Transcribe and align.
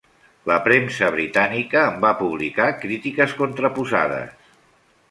La 0.51 0.55
premsa 0.67 1.09
britànica 1.17 1.83
en 1.91 2.01
va 2.07 2.13
publicar 2.23 2.71
crítiques 2.83 3.39
contraposades. 3.45 4.55